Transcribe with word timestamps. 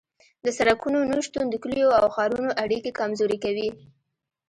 د 0.43 0.45
سرکونو 0.57 0.99
نشتون 1.11 1.45
د 1.49 1.55
کلیو 1.63 1.89
او 1.99 2.05
ښارونو 2.15 2.51
اړیکې 2.63 2.91
کمزورې 2.99 3.37
کوي 3.43 3.69